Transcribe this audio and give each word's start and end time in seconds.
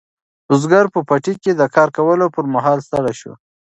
بزګر 0.47 0.85
په 0.93 0.99
پټي 1.09 1.33
کې 1.43 1.51
د 1.55 1.61
کار 1.75 1.89
کولو 1.97 2.25
پر 2.35 2.45
مهال 2.53 2.79
ستړی 2.87 3.13
شو. 3.19 3.33